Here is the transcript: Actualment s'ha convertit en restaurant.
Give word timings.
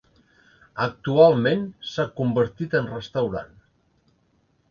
Actualment 0.85 1.67
s'ha 1.91 2.07
convertit 2.21 2.75
en 2.81 2.89
restaurant. 2.95 3.53